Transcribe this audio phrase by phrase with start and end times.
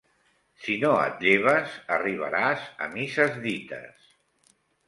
[0.63, 4.13] Si no et lleves, arribaràs a misses dites.